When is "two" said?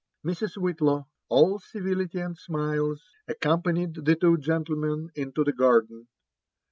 4.15-4.35